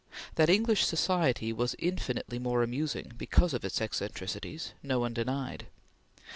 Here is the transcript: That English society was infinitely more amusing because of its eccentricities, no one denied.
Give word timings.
That 0.33 0.49
English 0.49 0.83
society 0.83 1.53
was 1.53 1.75
infinitely 1.77 2.39
more 2.39 2.63
amusing 2.63 3.11
because 3.19 3.53
of 3.53 3.63
its 3.63 3.79
eccentricities, 3.79 4.73
no 4.81 4.97
one 4.97 5.13
denied. 5.13 5.67